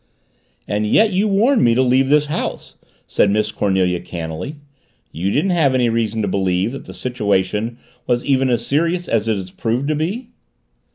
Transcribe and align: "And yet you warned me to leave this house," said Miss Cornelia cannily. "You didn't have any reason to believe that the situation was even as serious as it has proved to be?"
"And 0.67 0.87
yet 0.87 1.13
you 1.13 1.27
warned 1.27 1.63
me 1.63 1.75
to 1.75 1.83
leave 1.83 2.09
this 2.09 2.25
house," 2.25 2.73
said 3.05 3.29
Miss 3.29 3.51
Cornelia 3.51 3.99
cannily. 3.99 4.55
"You 5.11 5.29
didn't 5.29 5.51
have 5.51 5.75
any 5.75 5.89
reason 5.89 6.23
to 6.23 6.27
believe 6.27 6.71
that 6.71 6.85
the 6.85 6.93
situation 6.95 7.77
was 8.07 8.25
even 8.25 8.49
as 8.49 8.65
serious 8.65 9.07
as 9.07 9.27
it 9.27 9.37
has 9.37 9.51
proved 9.51 9.87
to 9.89 9.95
be?" 9.95 10.29